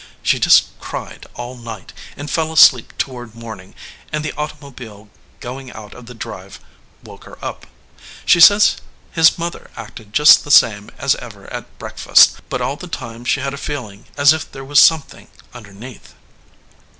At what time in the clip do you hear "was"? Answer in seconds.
14.65-14.79